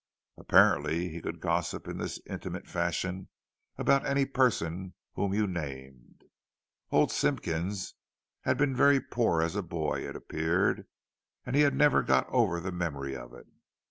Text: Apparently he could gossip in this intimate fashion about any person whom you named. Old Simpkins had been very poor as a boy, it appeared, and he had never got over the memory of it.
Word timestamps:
Apparently 0.35 1.09
he 1.09 1.21
could 1.21 1.39
gossip 1.39 1.87
in 1.87 1.99
this 1.99 2.19
intimate 2.25 2.67
fashion 2.67 3.27
about 3.77 4.03
any 4.03 4.25
person 4.25 4.95
whom 5.13 5.31
you 5.31 5.45
named. 5.45 6.23
Old 6.89 7.11
Simpkins 7.11 7.93
had 8.41 8.57
been 8.57 8.75
very 8.75 8.99
poor 8.99 9.43
as 9.43 9.55
a 9.55 9.61
boy, 9.61 9.99
it 10.09 10.15
appeared, 10.15 10.87
and 11.45 11.55
he 11.55 11.61
had 11.61 11.75
never 11.75 12.01
got 12.01 12.27
over 12.29 12.59
the 12.59 12.71
memory 12.71 13.15
of 13.15 13.31
it. 13.35 13.45